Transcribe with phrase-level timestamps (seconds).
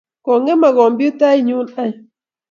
[0.25, 1.91] Kong'emak kompyutait nyu ain.